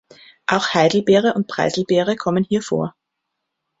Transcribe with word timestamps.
Auch 0.47 0.73
Heidelbeere 0.73 1.35
und 1.35 1.45
Preiselbeere 1.45 2.15
kommen 2.15 2.43
hier 2.43 2.63
vor. 2.63 2.95